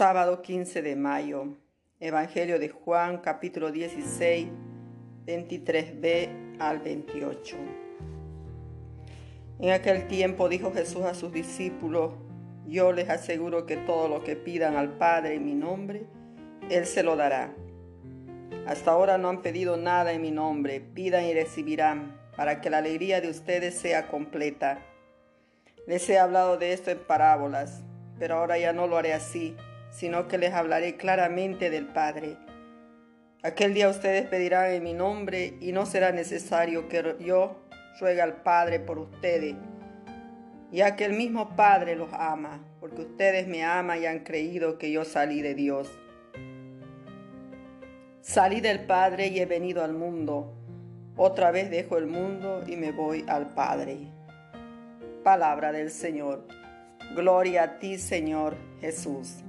Sábado 0.00 0.40
15 0.40 0.80
de 0.80 0.96
mayo. 0.96 1.58
Evangelio 2.00 2.58
de 2.58 2.70
Juan, 2.70 3.18
capítulo 3.18 3.70
16, 3.70 4.48
23b 5.26 6.56
al 6.58 6.78
28. 6.78 7.56
En 9.58 9.70
aquel 9.72 10.08
tiempo 10.08 10.48
dijo 10.48 10.72
Jesús 10.72 11.02
a 11.02 11.12
sus 11.12 11.34
discípulos, 11.34 12.14
yo 12.66 12.92
les 12.92 13.10
aseguro 13.10 13.66
que 13.66 13.76
todo 13.76 14.08
lo 14.08 14.24
que 14.24 14.36
pidan 14.36 14.76
al 14.76 14.96
Padre 14.96 15.34
en 15.34 15.44
mi 15.44 15.52
nombre, 15.52 16.06
Él 16.70 16.86
se 16.86 17.02
lo 17.02 17.14
dará. 17.16 17.52
Hasta 18.66 18.92
ahora 18.92 19.18
no 19.18 19.28
han 19.28 19.42
pedido 19.42 19.76
nada 19.76 20.12
en 20.12 20.22
mi 20.22 20.30
nombre, 20.30 20.80
pidan 20.80 21.26
y 21.26 21.34
recibirán, 21.34 22.18
para 22.38 22.62
que 22.62 22.70
la 22.70 22.78
alegría 22.78 23.20
de 23.20 23.28
ustedes 23.28 23.74
sea 23.74 24.08
completa. 24.08 24.78
Les 25.86 26.08
he 26.08 26.18
hablado 26.18 26.56
de 26.56 26.72
esto 26.72 26.90
en 26.90 27.00
parábolas, 27.00 27.82
pero 28.18 28.36
ahora 28.36 28.56
ya 28.56 28.72
no 28.72 28.86
lo 28.86 28.96
haré 28.96 29.12
así, 29.12 29.54
sino 29.90 30.28
que 30.28 30.38
les 30.38 30.52
hablaré 30.52 30.96
claramente 30.96 31.70
del 31.70 31.86
Padre. 31.86 32.36
Aquel 33.42 33.74
día 33.74 33.88
ustedes 33.88 34.26
pedirán 34.26 34.70
en 34.70 34.82
mi 34.82 34.92
nombre 34.92 35.54
y 35.60 35.72
no 35.72 35.86
será 35.86 36.12
necesario 36.12 36.88
que 36.88 37.16
yo 37.20 37.56
ruegue 37.98 38.20
al 38.20 38.42
Padre 38.42 38.80
por 38.80 38.98
ustedes, 38.98 39.56
ya 40.70 40.94
que 40.94 41.04
el 41.04 41.14
mismo 41.14 41.56
Padre 41.56 41.96
los 41.96 42.12
ama, 42.12 42.60
porque 42.80 43.02
ustedes 43.02 43.48
me 43.48 43.64
aman 43.64 44.02
y 44.02 44.06
han 44.06 44.20
creído 44.20 44.78
que 44.78 44.90
yo 44.90 45.04
salí 45.04 45.42
de 45.42 45.54
Dios. 45.54 45.90
Salí 48.20 48.60
del 48.60 48.84
Padre 48.86 49.28
y 49.28 49.40
he 49.40 49.46
venido 49.46 49.82
al 49.82 49.94
mundo. 49.94 50.54
Otra 51.16 51.50
vez 51.50 51.70
dejo 51.70 51.96
el 51.96 52.06
mundo 52.06 52.62
y 52.66 52.76
me 52.76 52.92
voy 52.92 53.24
al 53.26 53.48
Padre. 53.54 53.98
Palabra 55.24 55.72
del 55.72 55.90
Señor. 55.90 56.46
Gloria 57.14 57.62
a 57.62 57.78
ti, 57.78 57.98
Señor 57.98 58.56
Jesús. 58.80 59.42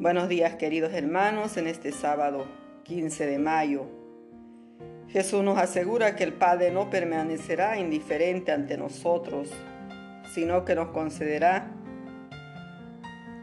Buenos 0.00 0.30
días, 0.30 0.54
queridos 0.54 0.94
hermanos, 0.94 1.58
en 1.58 1.66
este 1.66 1.92
sábado 1.92 2.46
15 2.84 3.26
de 3.26 3.38
mayo. 3.38 3.84
Jesús 5.08 5.44
nos 5.44 5.58
asegura 5.58 6.16
que 6.16 6.24
el 6.24 6.32
Padre 6.32 6.70
no 6.70 6.88
permanecerá 6.88 7.78
indiferente 7.78 8.50
ante 8.50 8.78
nosotros, 8.78 9.50
sino 10.34 10.64
que 10.64 10.74
nos 10.74 10.88
concederá 10.88 11.70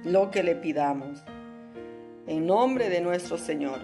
lo 0.03 0.31
que 0.31 0.41
le 0.41 0.55
pidamos. 0.55 1.23
En 2.25 2.47
nombre 2.47 2.89
de 2.89 3.02
nuestro 3.02 3.38
Señor, 3.38 3.77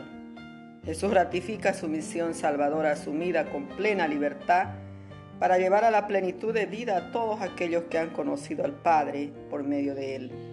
Jesús 0.83 1.13
ratifica 1.13 1.75
su 1.75 1.87
misión 1.87 2.33
salvadora 2.33 2.93
asumida 2.93 3.51
con 3.51 3.67
plena 3.67 4.07
libertad 4.07 4.69
para 5.37 5.59
llevar 5.59 5.83
a 5.83 5.91
la 5.91 6.07
plenitud 6.07 6.51
de 6.51 6.65
vida 6.65 6.97
a 6.97 7.11
todos 7.11 7.39
aquellos 7.39 7.83
que 7.83 7.99
han 7.99 8.09
conocido 8.09 8.65
al 8.65 8.73
Padre 8.73 9.31
por 9.51 9.61
medio 9.63 9.93
de 9.93 10.15
Él. 10.15 10.52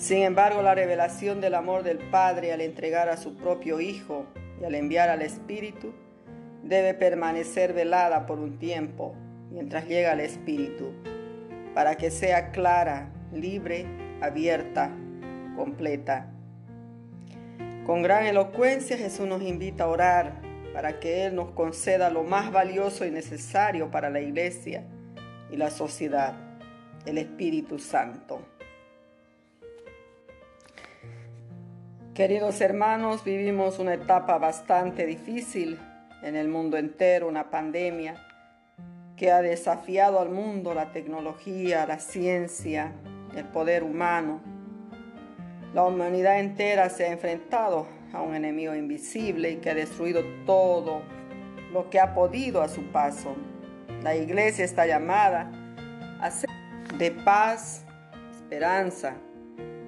Sin 0.00 0.22
embargo, 0.22 0.62
la 0.62 0.74
revelación 0.74 1.42
del 1.42 1.54
amor 1.54 1.82
del 1.82 1.98
Padre 1.98 2.54
al 2.54 2.62
entregar 2.62 3.10
a 3.10 3.18
su 3.18 3.36
propio 3.36 3.82
Hijo 3.82 4.24
y 4.58 4.64
al 4.64 4.74
enviar 4.74 5.10
al 5.10 5.20
Espíritu 5.20 5.92
debe 6.62 6.94
permanecer 6.94 7.74
velada 7.74 8.24
por 8.24 8.38
un 8.38 8.58
tiempo 8.58 9.14
mientras 9.50 9.86
llega 9.86 10.12
el 10.12 10.20
Espíritu, 10.20 10.94
para 11.74 11.96
que 11.96 12.10
sea 12.10 12.50
clara, 12.50 13.12
libre, 13.30 13.84
abierta, 14.22 14.90
completa. 15.54 16.32
Con 17.84 18.00
gran 18.00 18.24
elocuencia 18.24 18.96
Jesús 18.96 19.26
nos 19.26 19.42
invita 19.42 19.84
a 19.84 19.88
orar 19.88 20.40
para 20.72 20.98
que 20.98 21.26
Él 21.26 21.34
nos 21.34 21.50
conceda 21.50 22.08
lo 22.08 22.22
más 22.22 22.50
valioso 22.50 23.04
y 23.04 23.10
necesario 23.10 23.90
para 23.90 24.08
la 24.08 24.22
iglesia 24.22 24.82
y 25.50 25.58
la 25.58 25.68
sociedad, 25.68 26.36
el 27.04 27.18
Espíritu 27.18 27.78
Santo. 27.78 28.40
Queridos 32.20 32.60
hermanos, 32.60 33.24
vivimos 33.24 33.78
una 33.78 33.94
etapa 33.94 34.36
bastante 34.36 35.06
difícil 35.06 35.78
en 36.22 36.36
el 36.36 36.48
mundo 36.48 36.76
entero, 36.76 37.26
una 37.26 37.48
pandemia 37.48 38.14
que 39.16 39.32
ha 39.32 39.40
desafiado 39.40 40.20
al 40.20 40.28
mundo 40.28 40.74
la 40.74 40.92
tecnología, 40.92 41.86
la 41.86 41.98
ciencia, 41.98 42.92
el 43.34 43.46
poder 43.46 43.82
humano. 43.84 44.42
La 45.72 45.82
humanidad 45.84 46.40
entera 46.40 46.90
se 46.90 47.06
ha 47.06 47.12
enfrentado 47.12 47.86
a 48.12 48.20
un 48.20 48.34
enemigo 48.34 48.74
invisible 48.74 49.52
y 49.52 49.56
que 49.56 49.70
ha 49.70 49.74
destruido 49.74 50.22
todo 50.44 51.00
lo 51.72 51.88
que 51.88 52.00
ha 52.00 52.14
podido 52.14 52.60
a 52.60 52.68
su 52.68 52.82
paso. 52.92 53.34
La 54.02 54.14
iglesia 54.14 54.66
está 54.66 54.84
llamada 54.84 55.50
a 56.20 56.30
ser 56.30 56.50
de 56.98 57.12
paz, 57.12 57.86
esperanza, 58.30 59.14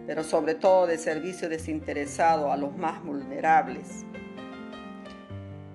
pero 0.06 0.24
sobre 0.24 0.54
todo 0.54 0.86
de 0.86 0.98
servicio 0.98 1.48
desinteresado 1.48 2.52
a 2.52 2.56
los 2.56 2.76
más 2.76 3.02
vulnerables. 3.04 4.04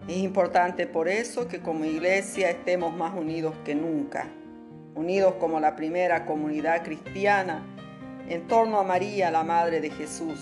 Es 0.07 0.17
importante 0.17 0.87
por 0.87 1.07
eso 1.07 1.47
que 1.47 1.59
como 1.59 1.85
iglesia 1.85 2.49
estemos 2.49 2.95
más 2.95 3.13
unidos 3.13 3.55
que 3.65 3.75
nunca, 3.75 4.27
unidos 4.95 5.35
como 5.39 5.59
la 5.59 5.75
primera 5.75 6.25
comunidad 6.25 6.83
cristiana 6.83 7.63
en 8.29 8.47
torno 8.47 8.79
a 8.79 8.83
María, 8.83 9.31
la 9.31 9.43
Madre 9.43 9.79
de 9.79 9.89
Jesús, 9.89 10.39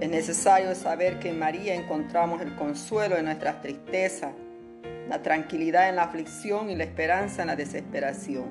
es 0.00 0.08
necesario 0.08 0.74
saber 0.76 1.18
que 1.18 1.30
en 1.30 1.40
María 1.40 1.74
encontramos 1.74 2.40
el 2.40 2.54
consuelo 2.54 3.16
en 3.16 3.24
nuestras 3.24 3.60
tristezas, 3.60 4.30
la 5.08 5.22
tranquilidad 5.22 5.88
en 5.88 5.96
la 5.96 6.04
aflicción 6.04 6.70
y 6.70 6.76
la 6.76 6.84
esperanza 6.84 7.42
en 7.42 7.48
la 7.48 7.56
desesperación. 7.56 8.44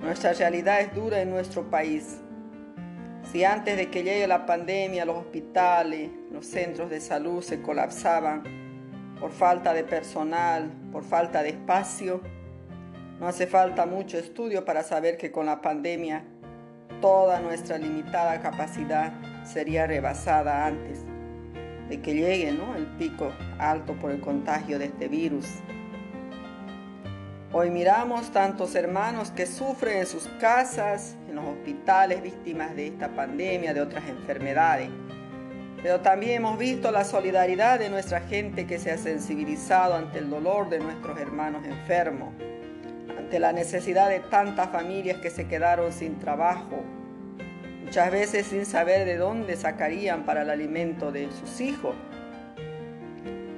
Nuestra 0.00 0.34
realidad 0.34 0.80
es 0.80 0.94
dura 0.94 1.20
en 1.20 1.30
nuestro 1.30 1.68
país. 1.68 2.20
Si 3.32 3.44
antes 3.44 3.76
de 3.76 3.90
que 3.90 4.04
llegue 4.04 4.26
la 4.26 4.46
pandemia 4.46 5.04
los 5.04 5.16
hospitales, 5.16 6.10
los 6.30 6.46
centros 6.46 6.90
de 6.90 7.00
salud 7.00 7.42
se 7.42 7.60
colapsaban 7.60 8.44
por 9.18 9.32
falta 9.32 9.72
de 9.74 9.82
personal, 9.82 10.70
por 10.92 11.02
falta 11.02 11.42
de 11.42 11.50
espacio, 11.50 12.20
no 13.18 13.26
hace 13.26 13.46
falta 13.46 13.84
mucho 13.84 14.16
estudio 14.16 14.64
para 14.64 14.82
saber 14.82 15.16
que 15.16 15.32
con 15.32 15.46
la 15.46 15.60
pandemia 15.60 16.24
toda 17.00 17.40
nuestra 17.40 17.78
limitada 17.78 18.40
capacidad 18.40 19.12
sería 19.44 19.86
rebasada 19.86 20.66
antes 20.66 21.04
de 21.88 22.00
que 22.00 22.14
llegue 22.14 22.48
el 22.48 22.86
pico 22.98 23.32
alto 23.58 23.94
por 23.94 24.10
el 24.10 24.20
contagio 24.20 24.78
de 24.78 24.86
este 24.86 25.08
virus. 25.08 25.46
Hoy 27.52 27.70
miramos 27.70 28.30
tantos 28.32 28.74
hermanos 28.74 29.30
que 29.30 29.46
sufren 29.46 29.98
en 29.98 30.06
sus 30.06 30.28
casas, 30.40 31.16
los 31.36 31.44
hospitales, 31.46 32.22
víctimas 32.22 32.74
de 32.74 32.88
esta 32.88 33.08
pandemia, 33.08 33.72
de 33.72 33.80
otras 33.80 34.08
enfermedades. 34.08 34.88
Pero 35.82 36.00
también 36.00 36.38
hemos 36.38 36.58
visto 36.58 36.90
la 36.90 37.04
solidaridad 37.04 37.78
de 37.78 37.90
nuestra 37.90 38.20
gente 38.20 38.66
que 38.66 38.78
se 38.78 38.90
ha 38.90 38.98
sensibilizado 38.98 39.94
ante 39.94 40.18
el 40.18 40.30
dolor 40.30 40.68
de 40.68 40.80
nuestros 40.80 41.18
hermanos 41.20 41.64
enfermos, 41.64 42.34
ante 43.16 43.38
la 43.38 43.52
necesidad 43.52 44.08
de 44.08 44.20
tantas 44.20 44.70
familias 44.70 45.18
que 45.18 45.30
se 45.30 45.46
quedaron 45.46 45.92
sin 45.92 46.18
trabajo, 46.18 46.82
muchas 47.84 48.10
veces 48.10 48.46
sin 48.46 48.66
saber 48.66 49.04
de 49.06 49.16
dónde 49.16 49.56
sacarían 49.56 50.24
para 50.24 50.42
el 50.42 50.50
alimento 50.50 51.12
de 51.12 51.30
sus 51.30 51.60
hijos. 51.60 51.94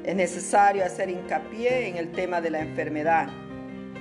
Es 0.05 0.17
necesario 0.17 0.85
hacer 0.85 1.11
hincapié 1.11 1.89
en 1.89 1.97
el 1.97 2.13
tema 2.13 2.41
de 2.41 2.51
la 2.51 2.61
enfermedad, 2.61 3.29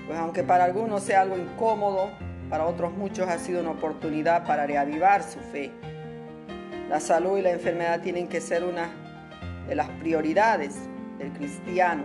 pues 0.08 0.18
aunque 0.18 0.44
para 0.44 0.64
algunos 0.64 1.04
sea 1.04 1.22
algo 1.22 1.38
incómodo, 1.38 2.12
para 2.50 2.66
otros 2.66 2.94
muchos 2.94 3.28
ha 3.28 3.38
sido 3.38 3.62
una 3.62 3.72
oportunidad 3.72 4.46
para 4.46 4.66
reavivar 4.66 5.24
su 5.24 5.40
fe. 5.40 5.72
La 6.90 7.00
salud 7.00 7.38
y 7.38 7.42
la 7.42 7.52
enfermedad 7.52 8.02
tienen 8.02 8.28
que 8.28 8.42
ser 8.42 8.64
una 8.64 8.90
de 9.68 9.76
las 9.76 9.90
prioridades 9.90 10.76
del 11.20 11.32
cristiano. 11.34 12.04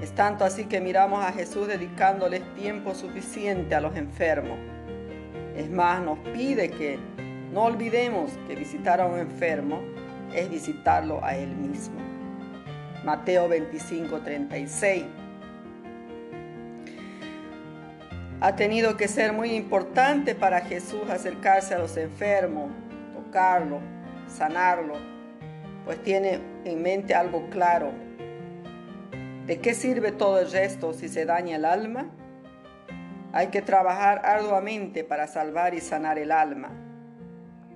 Es 0.00 0.12
tanto 0.12 0.44
así 0.44 0.66
que 0.66 0.80
miramos 0.80 1.24
a 1.24 1.32
Jesús 1.32 1.68
dedicándoles 1.68 2.42
tiempo 2.54 2.94
suficiente 2.94 3.74
a 3.74 3.80
los 3.80 3.96
enfermos 3.96 4.58
es 5.56 5.70
más, 5.70 6.02
nos 6.02 6.18
pide 6.18 6.70
que 6.70 6.98
no 7.52 7.64
olvidemos 7.64 8.32
que 8.48 8.56
visitar 8.56 9.00
a 9.00 9.06
un 9.06 9.18
enfermo 9.18 9.82
es 10.34 10.48
visitarlo 10.48 11.22
a 11.22 11.36
él 11.36 11.54
mismo. 11.54 12.00
Mateo 13.04 13.48
25, 13.48 14.20
36. 14.20 15.04
Ha 18.42 18.56
tenido 18.56 18.96
que 18.96 19.06
ser 19.06 19.32
muy 19.32 19.54
importante 19.54 20.34
para 20.34 20.62
Jesús 20.62 21.08
acercarse 21.08 21.74
a 21.74 21.78
los 21.78 21.96
enfermos, 21.96 22.72
tocarlo, 23.14 23.78
sanarlo, 24.26 24.94
pues 25.84 26.02
tiene 26.02 26.40
en 26.64 26.82
mente 26.82 27.14
algo 27.14 27.48
claro. 27.50 27.92
¿De 29.46 29.60
qué 29.60 29.74
sirve 29.74 30.10
todo 30.10 30.40
el 30.40 30.50
resto 30.50 30.92
si 30.92 31.08
se 31.08 31.24
daña 31.24 31.54
el 31.54 31.64
alma? 31.64 32.10
Hay 33.32 33.46
que 33.46 33.62
trabajar 33.62 34.22
arduamente 34.24 35.04
para 35.04 35.28
salvar 35.28 35.74
y 35.74 35.80
sanar 35.80 36.18
el 36.18 36.32
alma. 36.32 36.72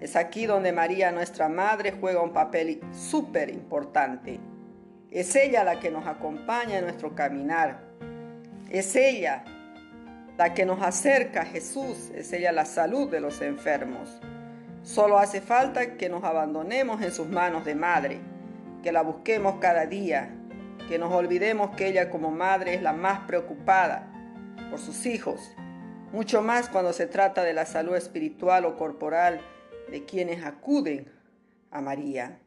Es 0.01 0.17
aquí 0.17 0.47
donde 0.47 0.73
María, 0.73 1.13
nuestra 1.13 1.49
Madre, 1.49 1.93
juega 1.93 2.21
un 2.23 2.33
papel 2.33 2.81
súper 2.91 3.51
importante. 3.51 4.41
Es 5.13 5.37
ella 5.37 5.63
la 5.63 5.79
que 5.79 5.93
nos 5.93 6.09
acompaña 6.09 6.79
en 6.79 6.87
nuestro 6.87 7.15
caminar. 7.15 7.79
Es 8.69 8.97
ella 8.97 9.45
La 10.37 10.53
que 10.53 10.67
nos 10.67 10.83
acerca 10.83 11.43
a 11.43 11.47
Jesús 11.47 12.11
es 12.15 12.31
ella 12.35 12.53
la 12.53 12.67
salud 12.67 13.11
de 13.11 13.21
los 13.21 13.41
enfermos. 13.41 14.21
Solo 14.83 15.19
hace 15.19 15.41
falta 15.41 15.97
que 15.97 16.11
nos 16.11 16.25
abandonemos 16.25 17.01
en 17.01 17.11
sus 17.11 17.27
manos 17.27 17.65
de 17.65 17.75
madre, 17.75 18.21
que 18.83 18.93
la 18.93 19.01
busquemos 19.01 19.57
cada 19.61 19.87
día, 19.87 20.31
que 20.89 20.99
nos 20.99 21.11
olvidemos 21.13 21.75
que 21.75 21.89
ella 21.89 22.11
como 22.11 22.31
madre 22.31 22.75
es 22.75 22.83
la 22.83 22.93
más 22.93 23.21
preocupada 23.21 24.13
por 24.69 24.79
sus 24.79 25.07
hijos, 25.07 25.41
mucho 26.13 26.43
más 26.43 26.69
cuando 26.69 26.93
se 26.93 27.07
trata 27.07 27.43
de 27.43 27.55
la 27.55 27.65
salud 27.65 27.97
espiritual 27.97 28.67
o 28.67 28.77
corporal 28.77 29.41
de 29.91 30.05
quienes 30.05 30.45
acuden 30.45 31.11
a 31.71 31.81
María. 31.81 32.39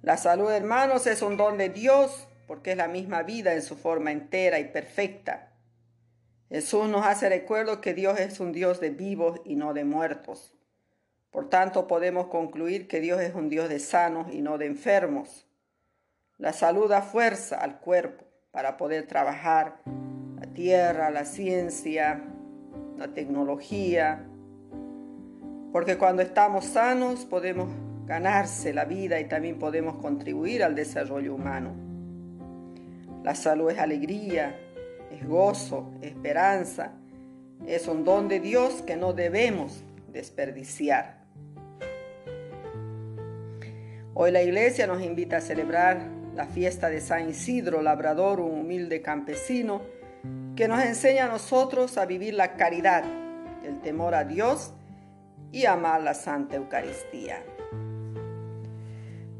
La 0.00 0.16
salud, 0.16 0.50
hermanos, 0.50 1.06
es 1.06 1.20
un 1.20 1.36
don 1.36 1.58
de 1.58 1.68
Dios 1.68 2.26
porque 2.46 2.70
es 2.70 2.76
la 2.78 2.88
misma 2.88 3.22
vida 3.22 3.52
en 3.52 3.62
su 3.62 3.76
forma 3.76 4.12
entera 4.12 4.58
y 4.58 4.64
perfecta. 4.64 5.52
Jesús 6.48 6.88
nos 6.88 7.04
hace 7.04 7.28
recuerdo 7.28 7.80
que 7.80 7.92
Dios 7.92 8.20
es 8.20 8.38
un 8.38 8.52
Dios 8.52 8.80
de 8.80 8.90
vivos 8.90 9.40
y 9.44 9.56
no 9.56 9.74
de 9.74 9.84
muertos. 9.84 10.54
Por 11.30 11.48
tanto, 11.48 11.86
podemos 11.86 12.28
concluir 12.28 12.88
que 12.88 13.00
Dios 13.00 13.20
es 13.20 13.34
un 13.34 13.48
Dios 13.48 13.68
de 13.68 13.78
sanos 13.78 14.32
y 14.32 14.42
no 14.42 14.56
de 14.58 14.66
enfermos. 14.66 15.46
La 16.38 16.52
salud 16.52 16.88
da 16.88 17.02
fuerza 17.02 17.56
al 17.56 17.80
cuerpo 17.80 18.24
para 18.52 18.76
poder 18.76 19.06
trabajar 19.06 19.80
la 20.38 20.46
tierra, 20.54 21.10
la 21.10 21.24
ciencia, 21.24 22.22
la 22.96 23.08
tecnología, 23.08 24.24
porque 25.72 25.98
cuando 25.98 26.22
estamos 26.22 26.64
sanos 26.64 27.26
podemos 27.26 27.68
ganarse 28.06 28.72
la 28.72 28.84
vida 28.84 29.20
y 29.20 29.28
también 29.28 29.58
podemos 29.58 29.98
contribuir 29.98 30.62
al 30.62 30.74
desarrollo 30.74 31.34
humano. 31.34 31.74
La 33.22 33.34
salud 33.34 33.70
es 33.70 33.78
alegría, 33.78 34.58
es 35.16 35.26
gozo, 35.26 35.92
esperanza, 36.02 36.92
es 37.66 37.88
un 37.88 38.04
don 38.04 38.28
de 38.28 38.40
Dios 38.40 38.82
que 38.82 38.96
no 38.96 39.12
debemos 39.12 39.82
desperdiciar. 40.12 41.24
Hoy 44.14 44.30
la 44.30 44.42
iglesia 44.42 44.86
nos 44.86 45.02
invita 45.02 45.38
a 45.38 45.40
celebrar 45.40 46.00
la 46.34 46.46
fiesta 46.46 46.88
de 46.88 47.00
San 47.00 47.28
Isidro 47.28 47.82
Labrador, 47.82 48.40
un 48.40 48.60
humilde 48.60 49.02
campesino, 49.02 49.82
que 50.54 50.68
nos 50.68 50.82
enseña 50.82 51.26
a 51.26 51.28
nosotros 51.28 51.98
a 51.98 52.06
vivir 52.06 52.34
la 52.34 52.54
caridad, 52.54 53.04
el 53.64 53.80
temor 53.80 54.14
a 54.14 54.24
Dios 54.24 54.72
y 55.52 55.66
amar 55.66 56.02
la 56.02 56.14
Santa 56.14 56.56
Eucaristía. 56.56 57.42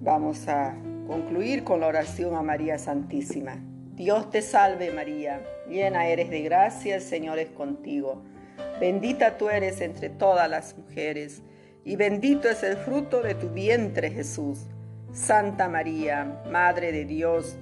Vamos 0.00 0.46
a 0.49 0.75
concluir 1.06 1.64
con 1.64 1.81
la 1.81 1.88
oración 1.88 2.34
a 2.34 2.43
María 2.43 2.78
Santísima. 2.78 3.58
Dios 3.96 4.28
te 4.28 4.43
salve 4.43 4.93
María, 4.93 5.43
llena 5.66 6.06
eres 6.06 6.28
de 6.28 6.43
gracia, 6.43 6.96
el 6.96 7.00
Señor 7.00 7.38
es 7.38 7.48
contigo. 7.48 8.22
Bendita 8.78 9.38
tú 9.38 9.48
eres 9.48 9.81
entre 9.81 10.10
todas 10.10 10.50
las 10.50 10.76
mujeres, 10.76 11.40
y 11.82 11.96
bendito 11.96 12.50
es 12.50 12.62
el 12.62 12.76
fruto 12.76 13.22
de 13.22 13.34
tu 13.34 13.48
vientre 13.48 14.10
Jesús. 14.10 14.66
Santa 15.14 15.70
María, 15.70 16.43
Madre 16.50 16.93
de 16.93 17.06
Dios, 17.06 17.56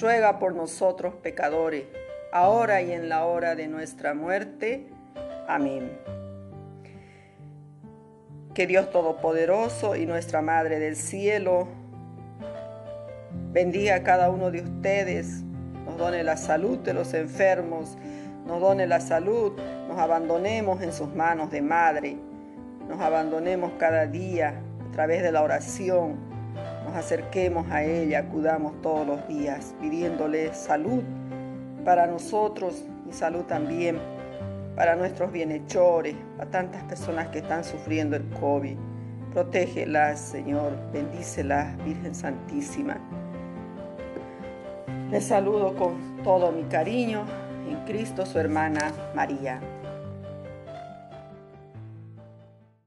ruega 0.00 0.38
por 0.38 0.54
nosotros 0.54 1.16
pecadores, 1.16 1.84
ahora 2.32 2.80
y 2.80 2.92
en 2.92 3.10
la 3.10 3.26
hora 3.26 3.54
de 3.54 3.68
nuestra 3.68 4.14
muerte. 4.14 4.86
Amén. 5.46 5.98
Que 8.54 8.66
Dios 8.66 8.90
Todopoderoso 8.90 9.96
y 9.96 10.06
nuestra 10.06 10.40
Madre 10.40 10.78
del 10.78 10.96
Cielo 10.96 11.68
bendiga 13.52 13.96
a 13.96 14.02
cada 14.02 14.30
uno 14.30 14.50
de 14.50 14.62
ustedes, 14.62 15.44
nos 15.84 15.96
done 15.96 16.22
la 16.22 16.36
salud 16.36 16.78
de 16.78 16.94
los 16.94 17.14
enfermos, 17.14 17.96
nos 18.46 18.60
done 18.60 18.86
la 18.86 19.00
salud, 19.00 19.52
nos 19.88 19.98
abandonemos 19.98 20.82
en 20.82 20.92
sus 20.92 21.14
manos 21.14 21.50
de 21.50 21.62
Madre, 21.62 22.16
nos 22.88 23.00
abandonemos 23.00 23.72
cada 23.78 24.06
día 24.06 24.60
a 24.88 24.92
través 24.92 25.22
de 25.22 25.32
la 25.32 25.42
oración, 25.42 26.16
nos 26.84 26.94
acerquemos 26.94 27.70
a 27.70 27.82
ella, 27.82 28.20
acudamos 28.20 28.80
todos 28.82 29.06
los 29.06 29.26
días 29.28 29.74
pidiéndole 29.80 30.52
salud 30.54 31.02
para 31.84 32.06
nosotros 32.06 32.84
y 33.08 33.12
salud 33.12 33.42
también 33.44 33.98
para 34.76 34.96
nuestros 34.96 35.30
bienhechores, 35.30 36.16
a 36.38 36.46
tantas 36.46 36.82
personas 36.84 37.28
que 37.28 37.38
están 37.38 37.62
sufriendo 37.62 38.16
el 38.16 38.28
COVID. 38.40 38.76
Protégelas, 39.32 40.20
Señor, 40.20 40.72
bendícelas, 40.92 41.76
Virgen 41.84 42.14
Santísima. 42.14 42.98
Les 45.10 45.24
saludo 45.24 45.74
con 45.76 46.22
todo 46.24 46.50
mi 46.50 46.64
cariño 46.64 47.24
en 47.68 47.76
Cristo, 47.84 48.26
su 48.26 48.38
hermana 48.38 48.92
María. 49.14 49.60